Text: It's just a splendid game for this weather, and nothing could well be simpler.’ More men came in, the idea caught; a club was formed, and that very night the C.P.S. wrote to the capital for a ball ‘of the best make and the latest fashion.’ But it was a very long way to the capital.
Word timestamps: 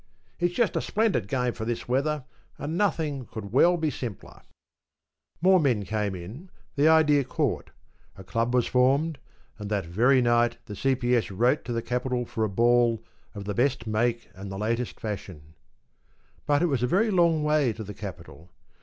It's 0.39 0.55
just 0.55 0.75
a 0.75 0.81
splendid 0.81 1.27
game 1.27 1.53
for 1.53 1.63
this 1.63 1.87
weather, 1.87 2.23
and 2.57 2.75
nothing 2.75 3.27
could 3.27 3.51
well 3.51 3.77
be 3.77 3.91
simpler.’ 3.91 4.41
More 5.43 5.59
men 5.59 5.83
came 5.85 6.15
in, 6.15 6.49
the 6.75 6.87
idea 6.87 7.23
caught; 7.23 7.69
a 8.17 8.23
club 8.23 8.51
was 8.55 8.65
formed, 8.65 9.19
and 9.59 9.69
that 9.69 9.85
very 9.85 10.19
night 10.19 10.57
the 10.65 10.75
C.P.S. 10.75 11.29
wrote 11.29 11.63
to 11.65 11.71
the 11.71 11.83
capital 11.83 12.25
for 12.25 12.43
a 12.43 12.49
ball 12.49 13.03
‘of 13.35 13.45
the 13.45 13.53
best 13.53 13.85
make 13.85 14.31
and 14.33 14.51
the 14.51 14.57
latest 14.57 14.99
fashion.’ 14.99 15.53
But 16.47 16.63
it 16.63 16.65
was 16.65 16.81
a 16.81 16.87
very 16.87 17.11
long 17.11 17.43
way 17.43 17.71
to 17.73 17.83
the 17.83 17.93
capital. 17.93 18.49